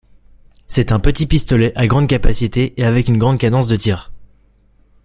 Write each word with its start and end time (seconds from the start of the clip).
C'est 0.67 0.91
un 0.93 0.99
petit 0.99 1.27
pistolet 1.27 1.73
à 1.75 1.85
grande 1.85 2.07
capacité 2.07 2.73
et 2.77 2.85
avec 2.85 3.07
une 3.07 3.19
grande 3.19 3.37
cadence 3.37 3.67
de 3.67 3.75
tir. 3.75 4.11